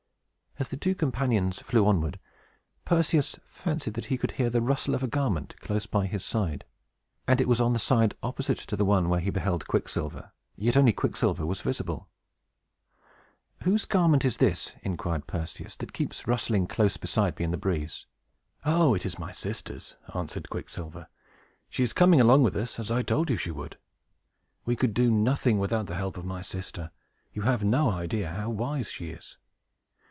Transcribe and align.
As 0.59 0.69
the 0.69 0.77
two 0.77 0.93
companions 0.93 1.59
flew 1.59 1.87
onward, 1.87 2.19
Perseus 2.85 3.39
fancied 3.47 3.95
that 3.95 4.07
he 4.07 4.17
could 4.17 4.33
hear 4.33 4.49
the 4.51 4.61
rustle 4.61 4.93
of 4.93 5.01
a 5.01 5.07
garment 5.07 5.55
close 5.59 5.87
by 5.87 6.05
his 6.05 6.23
side; 6.23 6.65
and 7.27 7.41
it 7.41 7.47
was 7.47 7.59
on 7.59 7.73
the 7.73 7.79
side 7.79 8.15
opposite 8.21 8.59
to 8.59 8.75
the 8.75 8.85
one 8.85 9.09
where 9.09 9.21
he 9.21 9.31
beheld 9.31 9.65
Quicksilver, 9.67 10.33
yet 10.55 10.77
only 10.77 10.93
Quicksilver 10.93 11.47
was 11.47 11.61
visible. 11.61 12.09
"Whose 13.63 13.85
garment 13.87 14.23
is 14.23 14.37
this," 14.37 14.75
inquired 14.83 15.25
Perseus, 15.25 15.75
"that 15.77 15.93
keeps 15.93 16.27
rustling 16.27 16.67
close 16.67 16.95
beside 16.95 17.39
me 17.39 17.45
in 17.45 17.51
the 17.51 17.57
breeze?" 17.57 18.05
"Oh, 18.63 18.93
it 18.93 19.03
is 19.03 19.17
my 19.17 19.31
sister's!" 19.31 19.95
answered 20.13 20.51
Quicksilver. 20.51 21.07
"She 21.71 21.81
is 21.81 21.91
coming 21.93 22.21
along 22.21 22.43
with 22.43 22.55
us, 22.55 22.77
as 22.77 22.91
I 22.91 23.01
told 23.01 23.31
you 23.31 23.37
she 23.37 23.49
would. 23.51 23.79
We 24.65 24.75
could 24.75 24.93
do 24.93 25.09
nothing 25.09 25.57
without 25.57 25.87
the 25.87 25.95
help 25.95 26.17
of 26.17 26.25
my 26.25 26.43
sister. 26.43 26.91
You 27.33 27.43
have 27.43 27.63
no 27.63 27.89
idea 27.89 28.29
how 28.29 28.51
wise 28.51 28.91
she 28.91 29.09
is. 29.09 29.37